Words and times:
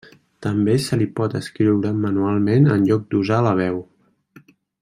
També 0.45 0.77
se 0.85 0.97
li 1.01 1.07
pot 1.19 1.35
escriure 1.41 1.93
manualment 2.07 2.71
en 2.77 2.89
lloc 2.91 3.07
d'usar 3.15 3.43
la 3.49 3.57
veu. 3.65 3.83